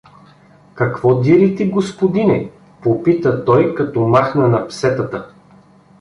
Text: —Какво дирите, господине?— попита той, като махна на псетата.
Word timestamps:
—Какво 0.79 1.15
дирите, 1.21 1.67
господине?— 1.69 2.49
попита 2.83 3.45
той, 3.45 3.75
като 3.75 4.07
махна 4.07 4.47
на 4.47 4.67
псетата. 4.67 5.27